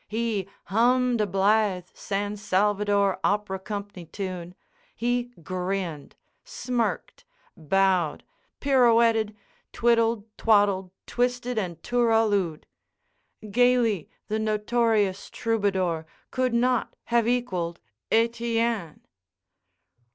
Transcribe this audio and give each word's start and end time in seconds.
He 0.07 0.49
hummed 0.63 1.21
a 1.21 1.27
blithe 1.27 1.85
San 1.93 2.35
Salvador 2.35 3.19
Opera 3.23 3.59
Company 3.59 4.07
tune; 4.07 4.55
he 4.95 5.25
grinned, 5.43 6.15
smirked, 6.43 7.23
bowed, 7.55 8.23
pirouetted, 8.59 9.35
twiddled, 9.71 10.25
twaddled, 10.39 10.89
twisted, 11.05 11.59
and 11.59 11.79
tooralooed. 11.83 12.65
Gayly, 13.51 14.09
the 14.27 14.39
notorious 14.39 15.29
troubadour, 15.29 16.07
could 16.31 16.55
not 16.55 16.95
have 17.03 17.27
equalled 17.27 17.79
Etienne. 18.11 19.01